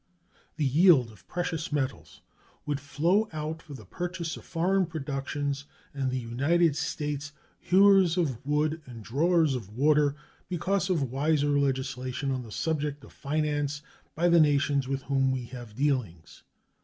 The 0.55 0.65
yield 0.65 1.11
of 1.11 1.27
precious 1.27 1.71
metals 1.71 2.21
would 2.65 2.79
flow 2.79 3.29
out 3.31 3.61
for 3.61 3.75
the 3.75 3.85
purchase 3.85 4.35
of 4.35 4.43
foreign 4.43 4.87
productions 4.87 5.65
and 5.93 6.09
the 6.09 6.17
United 6.17 6.75
States 6.75 7.33
"hewers 7.59 8.17
of 8.17 8.43
wood 8.43 8.81
and 8.87 9.03
drawers 9.03 9.53
of 9.53 9.77
water," 9.77 10.15
because 10.49 10.89
of 10.89 11.11
wiser 11.11 11.49
legislation 11.49 12.31
on 12.31 12.41
the 12.41 12.51
subject 12.51 13.03
of 13.03 13.13
finance 13.13 13.83
by 14.15 14.27
the 14.27 14.39
nations 14.39 14.87
with 14.87 15.03
whom 15.03 15.31
we 15.31 15.45
have 15.45 15.75
dealings. 15.75 16.41